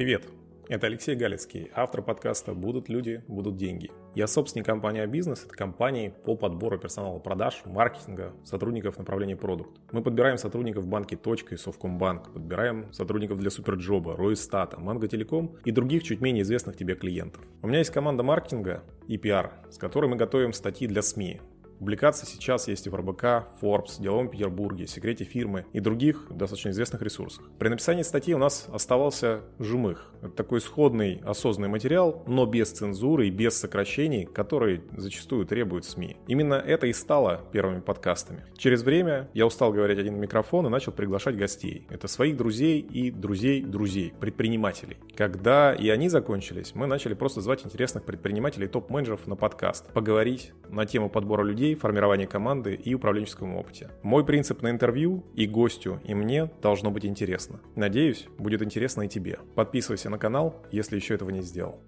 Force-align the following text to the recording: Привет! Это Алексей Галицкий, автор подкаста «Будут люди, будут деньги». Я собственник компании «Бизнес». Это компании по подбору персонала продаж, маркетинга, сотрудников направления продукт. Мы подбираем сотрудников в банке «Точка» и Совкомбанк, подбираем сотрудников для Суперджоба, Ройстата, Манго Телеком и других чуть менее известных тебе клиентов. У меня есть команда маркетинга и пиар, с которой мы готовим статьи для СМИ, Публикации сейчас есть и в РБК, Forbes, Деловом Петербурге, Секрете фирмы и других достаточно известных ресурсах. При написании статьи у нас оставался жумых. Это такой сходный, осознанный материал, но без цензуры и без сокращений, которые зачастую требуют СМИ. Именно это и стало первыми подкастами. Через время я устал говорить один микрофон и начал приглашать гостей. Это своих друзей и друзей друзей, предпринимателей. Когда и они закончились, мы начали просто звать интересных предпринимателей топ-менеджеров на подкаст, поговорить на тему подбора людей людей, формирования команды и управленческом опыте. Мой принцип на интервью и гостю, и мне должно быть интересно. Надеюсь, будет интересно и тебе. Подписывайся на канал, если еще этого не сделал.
Привет! 0.00 0.24
Это 0.66 0.86
Алексей 0.86 1.14
Галицкий, 1.14 1.70
автор 1.74 2.00
подкаста 2.00 2.54
«Будут 2.54 2.88
люди, 2.88 3.22
будут 3.28 3.58
деньги». 3.58 3.90
Я 4.14 4.28
собственник 4.28 4.64
компании 4.64 5.04
«Бизнес». 5.04 5.44
Это 5.44 5.54
компании 5.54 6.14
по 6.24 6.36
подбору 6.36 6.78
персонала 6.78 7.18
продаж, 7.18 7.60
маркетинга, 7.66 8.32
сотрудников 8.42 8.96
направления 8.96 9.36
продукт. 9.36 9.78
Мы 9.92 10.02
подбираем 10.02 10.38
сотрудников 10.38 10.84
в 10.84 10.86
банке 10.86 11.16
«Точка» 11.16 11.54
и 11.54 11.58
Совкомбанк, 11.58 12.32
подбираем 12.32 12.90
сотрудников 12.94 13.40
для 13.40 13.50
Суперджоба, 13.50 14.16
Ройстата, 14.16 14.80
Манго 14.80 15.06
Телеком 15.06 15.56
и 15.66 15.70
других 15.70 16.02
чуть 16.02 16.22
менее 16.22 16.44
известных 16.44 16.78
тебе 16.78 16.94
клиентов. 16.94 17.42
У 17.60 17.68
меня 17.68 17.80
есть 17.80 17.90
команда 17.90 18.22
маркетинга 18.22 18.82
и 19.06 19.18
пиар, 19.18 19.52
с 19.68 19.76
которой 19.76 20.06
мы 20.08 20.16
готовим 20.16 20.54
статьи 20.54 20.86
для 20.86 21.02
СМИ, 21.02 21.42
Публикации 21.80 22.26
сейчас 22.26 22.68
есть 22.68 22.86
и 22.86 22.90
в 22.90 22.94
РБК, 22.94 23.48
Forbes, 23.60 24.00
Деловом 24.00 24.28
Петербурге, 24.28 24.86
Секрете 24.86 25.24
фирмы 25.24 25.66
и 25.72 25.80
других 25.80 26.26
достаточно 26.30 26.70
известных 26.70 27.02
ресурсах. 27.02 27.50
При 27.58 27.68
написании 27.68 28.02
статьи 28.02 28.32
у 28.34 28.38
нас 28.38 28.68
оставался 28.72 29.40
жумых. 29.58 30.12
Это 30.20 30.30
такой 30.30 30.60
сходный, 30.60 31.20
осознанный 31.24 31.70
материал, 31.70 32.22
но 32.28 32.46
без 32.46 32.70
цензуры 32.70 33.26
и 33.26 33.30
без 33.30 33.56
сокращений, 33.56 34.26
которые 34.26 34.82
зачастую 34.96 35.46
требуют 35.46 35.86
СМИ. 35.86 36.18
Именно 36.28 36.54
это 36.54 36.86
и 36.86 36.92
стало 36.92 37.40
первыми 37.50 37.80
подкастами. 37.80 38.44
Через 38.56 38.82
время 38.82 39.28
я 39.34 39.46
устал 39.46 39.72
говорить 39.72 39.98
один 39.98 40.20
микрофон 40.20 40.66
и 40.66 40.70
начал 40.70 40.92
приглашать 40.92 41.36
гостей. 41.36 41.86
Это 41.88 42.06
своих 42.06 42.36
друзей 42.36 42.80
и 42.80 43.10
друзей 43.10 43.62
друзей, 43.62 44.12
предпринимателей. 44.20 44.98
Когда 45.16 45.74
и 45.74 45.88
они 45.88 46.10
закончились, 46.10 46.74
мы 46.74 46.86
начали 46.86 47.14
просто 47.14 47.40
звать 47.40 47.64
интересных 47.64 48.04
предпринимателей 48.04 48.68
топ-менеджеров 48.68 49.26
на 49.26 49.36
подкаст, 49.36 49.90
поговорить 49.92 50.52
на 50.68 50.84
тему 50.84 51.08
подбора 51.08 51.42
людей 51.42 51.69
людей, 51.70 51.74
формирования 51.74 52.26
команды 52.26 52.74
и 52.74 52.94
управленческом 52.94 53.56
опыте. 53.56 53.88
Мой 54.02 54.24
принцип 54.24 54.62
на 54.62 54.70
интервью 54.70 55.24
и 55.36 55.46
гостю, 55.46 56.00
и 56.08 56.14
мне 56.14 56.50
должно 56.62 56.90
быть 56.90 57.04
интересно. 57.04 57.60
Надеюсь, 57.76 58.26
будет 58.38 58.62
интересно 58.62 59.02
и 59.02 59.08
тебе. 59.08 59.38
Подписывайся 59.54 60.10
на 60.10 60.18
канал, 60.18 60.54
если 60.72 60.96
еще 60.96 61.14
этого 61.14 61.30
не 61.30 61.42
сделал. 61.42 61.78